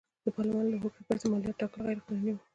[0.25, 2.37] د پارلمان له هوکړې پرته مالیاتو ټاکل غیر قانوني و.